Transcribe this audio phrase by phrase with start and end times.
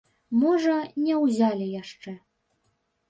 [0.43, 2.17] Можа, не ўзялі яшчэ.